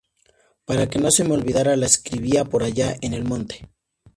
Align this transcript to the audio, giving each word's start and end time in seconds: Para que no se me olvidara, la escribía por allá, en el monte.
Para 0.65 0.89
que 0.89 0.97
no 0.97 1.11
se 1.11 1.23
me 1.23 1.35
olvidara, 1.35 1.75
la 1.75 1.85
escribía 1.85 2.45
por 2.45 2.63
allá, 2.63 2.95
en 3.01 3.13
el 3.13 3.23
monte. 3.23 3.69